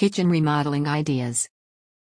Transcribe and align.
Kitchen 0.00 0.30
remodeling 0.30 0.88
ideas. 0.88 1.46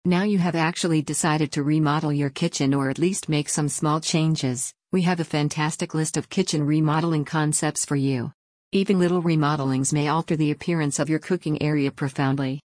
Now 0.07 0.23
you 0.23 0.39
have 0.39 0.55
actually 0.55 1.03
decided 1.03 1.53
to 1.53 1.63
remodel 1.63 2.11
your 2.11 2.31
kitchen 2.31 2.73
or 2.73 2.89
at 2.89 2.99
least 2.99 3.29
make 3.29 3.51
some 3.51 3.69
small 3.69 4.01
changes. 4.01 4.73
We 4.93 5.03
have 5.03 5.21
a 5.21 5.25
fantastic 5.25 5.93
list 5.93 6.17
of 6.17 6.31
kitchen 6.31 6.65
remodeling 6.65 7.27
concepts 7.27 7.85
for 7.85 7.95
you. 7.95 8.33
Even 8.73 8.99
little 8.99 9.23
remodelings 9.23 9.93
may 9.93 10.09
alter 10.09 10.37
the 10.37 10.53
appearance 10.53 10.99
of 11.01 11.11
your 11.11 11.19
cooking 11.19 11.61
area 11.61 11.91
profoundly. 11.91 12.63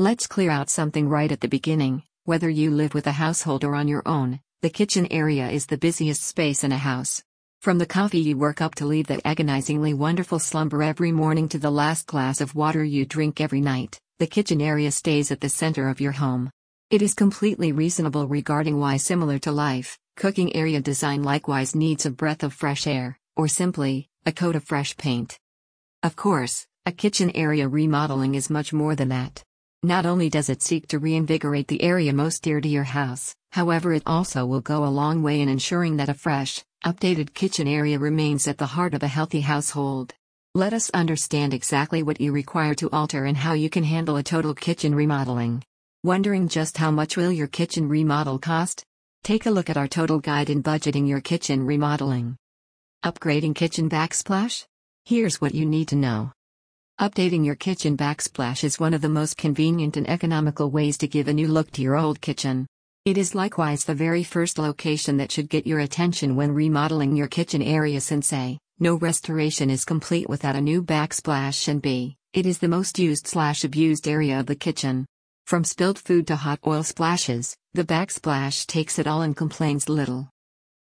Let's 0.00 0.26
clear 0.26 0.50
out 0.50 0.68
something 0.68 1.08
right 1.08 1.30
at 1.30 1.40
the 1.40 1.46
beginning. 1.46 2.02
Whether 2.24 2.50
you 2.50 2.72
live 2.72 2.92
with 2.92 3.06
a 3.06 3.12
household 3.12 3.62
or 3.62 3.76
on 3.76 3.86
your 3.86 4.02
own, 4.04 4.40
the 4.62 4.70
kitchen 4.70 5.06
area 5.12 5.48
is 5.48 5.66
the 5.66 5.78
busiest 5.78 6.24
space 6.24 6.64
in 6.64 6.72
a 6.72 6.76
house. 6.76 7.22
From 7.60 7.78
the 7.78 7.86
coffee 7.86 8.20
you 8.20 8.36
work 8.36 8.60
up 8.60 8.76
to 8.76 8.86
leave 8.86 9.08
that 9.08 9.22
agonizingly 9.24 9.92
wonderful 9.92 10.38
slumber 10.38 10.82
every 10.82 11.10
morning 11.10 11.48
to 11.48 11.58
the 11.58 11.70
last 11.70 12.06
glass 12.06 12.40
of 12.40 12.54
water 12.54 12.84
you 12.84 13.04
drink 13.04 13.40
every 13.40 13.60
night, 13.60 13.98
the 14.18 14.26
kitchen 14.26 14.60
area 14.60 14.90
stays 14.92 15.32
at 15.32 15.40
the 15.40 15.48
center 15.48 15.88
of 15.88 16.00
your 16.00 16.12
home. 16.12 16.50
It 16.90 17.02
is 17.02 17.14
completely 17.14 17.72
reasonable 17.72 18.28
regarding 18.28 18.78
why, 18.78 18.98
similar 18.98 19.40
to 19.40 19.50
life, 19.50 19.98
cooking 20.16 20.54
area 20.54 20.80
design 20.80 21.24
likewise 21.24 21.74
needs 21.74 22.06
a 22.06 22.10
breath 22.10 22.44
of 22.44 22.52
fresh 22.52 22.86
air, 22.86 23.18
or 23.36 23.48
simply, 23.48 24.08
a 24.24 24.32
coat 24.32 24.54
of 24.54 24.62
fresh 24.62 24.96
paint. 24.96 25.36
Of 26.04 26.14
course, 26.14 26.66
a 26.84 26.92
kitchen 26.92 27.32
area 27.34 27.66
remodeling 27.66 28.36
is 28.36 28.48
much 28.48 28.72
more 28.72 28.94
than 28.94 29.08
that. 29.08 29.42
Not 29.82 30.06
only 30.06 30.30
does 30.30 30.48
it 30.48 30.62
seek 30.62 30.86
to 30.88 31.00
reinvigorate 31.00 31.66
the 31.66 31.82
area 31.82 32.12
most 32.12 32.42
dear 32.42 32.60
to 32.60 32.68
your 32.68 32.84
house, 32.84 33.34
however, 33.56 33.94
it 33.94 34.02
also 34.04 34.44
will 34.44 34.60
go 34.60 34.84
a 34.84 34.96
long 35.02 35.22
way 35.22 35.40
in 35.40 35.48
ensuring 35.48 35.96
that 35.96 36.10
a 36.10 36.14
fresh, 36.14 36.62
updated 36.84 37.32
kitchen 37.32 37.66
area 37.66 37.98
remains 37.98 38.46
at 38.46 38.58
the 38.58 38.66
heart 38.66 38.92
of 38.92 39.02
a 39.02 39.08
healthy 39.08 39.40
household. 39.40 40.12
Let 40.54 40.74
us 40.74 40.90
understand 40.90 41.54
exactly 41.54 42.02
what 42.02 42.20
you 42.20 42.32
require 42.32 42.74
to 42.74 42.90
alter 42.90 43.24
and 43.24 43.34
how 43.34 43.54
you 43.54 43.70
can 43.70 43.82
handle 43.82 44.18
a 44.18 44.22
total 44.22 44.52
kitchen 44.52 44.94
remodeling. 44.94 45.64
Wondering 46.04 46.48
just 46.48 46.76
how 46.76 46.90
much 46.90 47.16
will 47.16 47.32
your 47.32 47.46
kitchen 47.46 47.88
remodel 47.88 48.38
cost? 48.38 48.84
Take 49.24 49.46
a 49.46 49.50
look 49.50 49.70
at 49.70 49.78
our 49.78 49.88
total 49.88 50.20
guide 50.20 50.50
in 50.50 50.62
budgeting 50.62 51.08
your 51.08 51.22
kitchen 51.22 51.64
remodeling. 51.64 52.36
Upgrading 53.06 53.54
kitchen 53.54 53.88
backsplash? 53.88 54.66
Here's 55.06 55.40
what 55.40 55.54
you 55.54 55.64
need 55.64 55.88
to 55.88 55.96
know. 55.96 56.30
Updating 57.00 57.42
your 57.42 57.56
kitchen 57.56 57.96
backsplash 57.96 58.64
is 58.64 58.78
one 58.78 58.92
of 58.92 59.00
the 59.00 59.08
most 59.08 59.38
convenient 59.38 59.96
and 59.96 60.08
economical 60.10 60.70
ways 60.70 60.98
to 60.98 61.08
give 61.08 61.26
a 61.26 61.32
new 61.32 61.48
look 61.48 61.70
to 61.70 61.80
your 61.80 61.96
old 61.96 62.20
kitchen. 62.20 62.66
It 63.06 63.18
is 63.18 63.36
likewise 63.36 63.84
the 63.84 63.94
very 63.94 64.24
first 64.24 64.58
location 64.58 65.18
that 65.18 65.30
should 65.30 65.48
get 65.48 65.64
your 65.64 65.78
attention 65.78 66.34
when 66.34 66.50
remodeling 66.50 67.14
your 67.14 67.28
kitchen 67.28 67.62
area 67.62 68.00
since 68.00 68.32
A. 68.32 68.58
No 68.80 68.96
restoration 68.96 69.70
is 69.70 69.84
complete 69.84 70.28
without 70.28 70.56
a 70.56 70.60
new 70.60 70.82
backsplash 70.82 71.68
and 71.68 71.80
B. 71.80 72.16
It 72.32 72.46
is 72.46 72.58
the 72.58 72.66
most 72.66 72.98
used 72.98 73.28
slash 73.28 73.62
abused 73.62 74.08
area 74.08 74.40
of 74.40 74.46
the 74.46 74.56
kitchen. 74.56 75.06
From 75.44 75.62
spilled 75.62 76.00
food 76.00 76.26
to 76.26 76.34
hot 76.34 76.58
oil 76.66 76.82
splashes, 76.82 77.56
the 77.74 77.84
backsplash 77.84 78.66
takes 78.66 78.98
it 78.98 79.06
all 79.06 79.22
and 79.22 79.36
complains 79.36 79.88
little. 79.88 80.28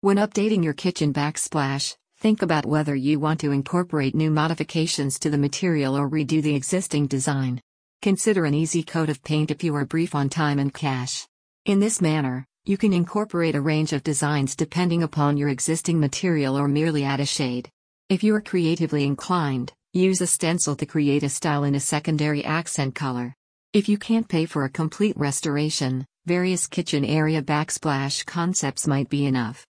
When 0.00 0.18
updating 0.18 0.62
your 0.62 0.72
kitchen 0.72 1.12
backsplash, 1.12 1.96
think 2.18 2.42
about 2.42 2.64
whether 2.64 2.94
you 2.94 3.18
want 3.18 3.40
to 3.40 3.50
incorporate 3.50 4.14
new 4.14 4.30
modifications 4.30 5.18
to 5.18 5.30
the 5.30 5.36
material 5.46 5.98
or 5.98 6.08
redo 6.08 6.40
the 6.40 6.54
existing 6.54 7.08
design. 7.08 7.60
Consider 8.02 8.44
an 8.44 8.54
easy 8.54 8.84
coat 8.84 9.08
of 9.08 9.24
paint 9.24 9.50
if 9.50 9.64
you 9.64 9.74
are 9.74 9.84
brief 9.84 10.14
on 10.14 10.28
time 10.28 10.60
and 10.60 10.72
cash. 10.72 11.26
In 11.66 11.80
this 11.80 12.02
manner, 12.02 12.44
you 12.66 12.76
can 12.76 12.92
incorporate 12.92 13.54
a 13.54 13.60
range 13.62 13.94
of 13.94 14.02
designs 14.02 14.54
depending 14.54 15.02
upon 15.02 15.38
your 15.38 15.48
existing 15.48 15.98
material 15.98 16.58
or 16.58 16.68
merely 16.68 17.04
add 17.04 17.20
a 17.20 17.24
shade. 17.24 17.70
If 18.10 18.22
you 18.22 18.34
are 18.34 18.42
creatively 18.42 19.04
inclined, 19.04 19.72
use 19.94 20.20
a 20.20 20.26
stencil 20.26 20.76
to 20.76 20.84
create 20.84 21.22
a 21.22 21.30
style 21.30 21.64
in 21.64 21.74
a 21.74 21.80
secondary 21.80 22.44
accent 22.44 22.94
color. 22.94 23.32
If 23.72 23.88
you 23.88 23.96
can't 23.96 24.28
pay 24.28 24.44
for 24.44 24.64
a 24.64 24.68
complete 24.68 25.16
restoration, 25.16 26.04
various 26.26 26.66
kitchen 26.66 27.02
area 27.02 27.40
backsplash 27.40 28.26
concepts 28.26 28.86
might 28.86 29.08
be 29.08 29.24
enough. 29.24 29.66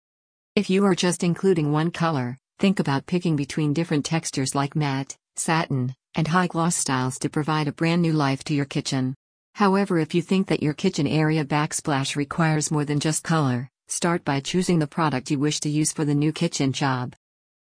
If 0.56 0.70
you 0.70 0.86
are 0.86 0.96
just 0.96 1.26
including 1.26 1.74
one 1.74 1.92
color, 1.92 2.38
think 2.58 2.80
about 2.80 3.06
picking 3.06 3.36
between 3.36 3.74
different 3.74 4.06
textures 4.06 4.56
like 4.56 4.78
matte, 4.78 5.18
satin, 5.36 5.94
and 6.16 6.30
high 6.30 6.48
gloss 6.48 6.78
styles 6.78 7.20
to 7.20 7.30
provide 7.30 7.68
a 7.68 7.74
brand 7.74 8.02
new 8.02 8.14
life 8.14 8.46
to 8.46 8.54
your 8.54 8.64
kitchen. 8.64 9.14
However, 9.56 10.00
if 10.00 10.14
you 10.14 10.22
think 10.22 10.48
that 10.48 10.64
your 10.64 10.74
kitchen 10.74 11.08
area 11.08 11.46
backsplash 11.46 12.16
requires 12.16 12.72
more 12.72 12.86
than 12.86 13.00
just 13.00 13.24
color, 13.24 13.70
start 13.88 14.24
by 14.24 14.40
choosing 14.40 14.80
the 14.80 14.88
product 14.88 15.30
you 15.30 15.40
wish 15.40 15.60
to 15.62 15.70
use 15.70 15.92
for 15.92 16.06
the 16.06 16.16
new 16.16 16.32
kitchen 16.32 16.72
job. 16.72 17.16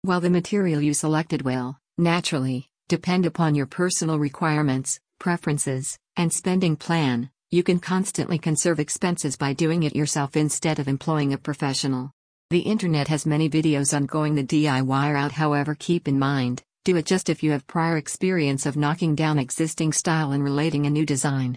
While 0.02 0.20
the 0.20 0.30
material 0.30 0.80
you 0.80 0.94
selected 0.94 1.42
will, 1.42 1.78
naturally, 1.98 2.68
depend 2.88 3.26
upon 3.26 3.54
your 3.54 3.66
personal 3.66 4.18
requirements, 4.18 5.00
preferences, 5.18 5.98
and 6.16 6.32
spending 6.32 6.76
plan, 6.76 7.30
you 7.50 7.62
can 7.62 7.78
constantly 7.78 8.38
conserve 8.38 8.80
expenses 8.80 9.36
by 9.36 9.52
doing 9.52 9.82
it 9.82 9.96
yourself 9.96 10.36
instead 10.36 10.78
of 10.78 10.88
employing 10.88 11.32
a 11.32 11.38
professional. 11.38 12.10
The 12.50 12.60
internet 12.60 13.08
has 13.08 13.26
many 13.26 13.48
videos 13.48 13.96
on 13.96 14.06
going 14.06 14.34
the 14.34 14.44
DIY 14.44 15.14
route, 15.14 15.32
however, 15.32 15.74
keep 15.74 16.06
in 16.06 16.18
mind, 16.18 16.62
do 16.84 16.96
it 16.96 17.06
just 17.06 17.30
if 17.30 17.42
you 17.42 17.52
have 17.52 17.66
prior 17.66 17.96
experience 17.96 18.66
of 18.66 18.76
knocking 18.76 19.14
down 19.14 19.38
existing 19.38 19.92
style 19.92 20.32
and 20.32 20.44
relating 20.44 20.84
a 20.84 20.90
new 20.90 21.06
design. 21.06 21.52